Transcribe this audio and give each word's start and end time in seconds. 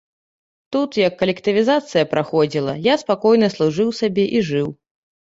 Тут, 0.75 0.97
як 1.07 1.13
калектывізацыя 1.21 2.09
праходзіла, 2.15 2.77
я 2.93 2.99
спакойна 3.05 3.55
служыў 3.59 3.97
сабе 4.03 4.29
і 4.39 4.47
жыў. 4.53 4.79